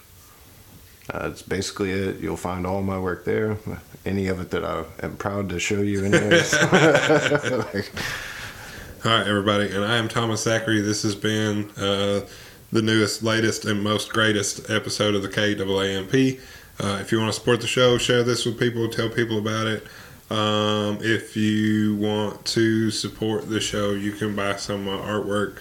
[1.13, 2.21] Uh, it's basically it.
[2.21, 3.59] You'll find all my work there.
[4.07, 6.05] Any of it that I am proud to show you.
[6.05, 6.53] Anyways.
[6.53, 7.91] Like,
[9.05, 10.81] All right, everybody, and I am Thomas Zachary.
[10.81, 12.27] This has been uh,
[12.73, 16.41] the newest, latest, and most greatest episode of the KAAMP.
[16.81, 19.67] Uh, if you want to support the show, share this with people, tell people about
[19.67, 19.87] it.
[20.35, 25.59] Um, if you want to support the show, you can buy some uh, artwork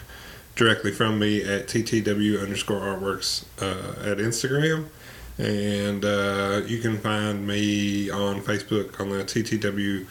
[0.56, 4.88] directly from me at TTW underscore artworks uh, at Instagram.
[5.38, 10.08] And uh, you can find me on Facebook on the TTW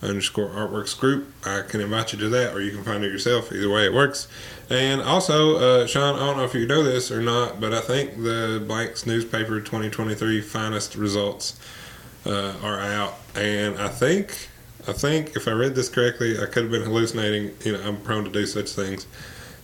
[0.00, 1.30] underscore artworks group.
[1.44, 3.52] I can invite you to that, or you can find it yourself.
[3.52, 4.28] Either way, it works.
[4.70, 7.82] And also, uh, Shaun, I don't know if you know this or not, but I
[7.82, 11.60] think the Blanks newspaper 2023 finest results
[12.26, 14.48] uh, are out, and I think,
[14.88, 17.52] I think if I read this correctly, I could have been hallucinating.
[17.64, 19.06] You know, I'm prone to do such things.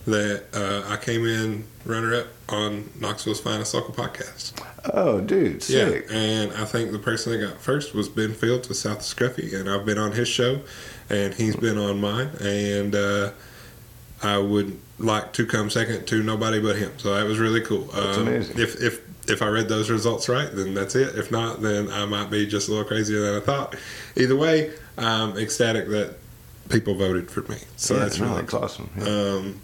[0.05, 4.51] That uh, I came in runner up on Knoxville's finest local podcast.
[4.93, 6.05] oh, dude, sick.
[6.09, 9.03] Yeah, and I think the person that got first was Ben Fields with South of
[9.03, 10.59] Scruffy, and I've been on his show,
[11.09, 13.31] and he's been on mine, and uh,
[14.21, 16.91] I would like to come second to nobody but him.
[16.97, 17.85] So that was really cool.
[17.85, 18.59] That's Um, amazing.
[18.59, 21.15] If if if I read those results right, then that's it.
[21.15, 23.75] If not, then I might be just a little crazier than I thought.
[24.15, 26.15] Either way, I'm ecstatic that
[26.69, 27.57] people voted for me.
[27.77, 28.63] So yeah, that's no, really that's cool.
[28.63, 28.89] awesome.
[28.97, 29.05] Yeah.
[29.05, 29.61] Um,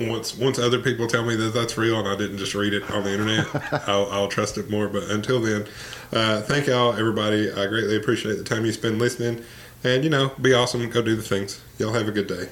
[0.00, 2.90] once once other people tell me that that's real and I didn't just read it
[2.90, 3.46] on the internet,
[3.88, 4.88] I'll, I'll trust it more.
[4.88, 5.66] But until then,
[6.12, 7.52] uh, thank y'all, everybody.
[7.52, 9.44] I greatly appreciate the time you spend listening.
[9.82, 10.88] And, you know, be awesome.
[10.90, 11.60] Go do the things.
[11.78, 12.48] Y'all have a good day.